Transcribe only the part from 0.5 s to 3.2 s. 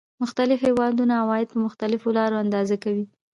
هېوادونه عواید په مختلفو لارو اندازه کوي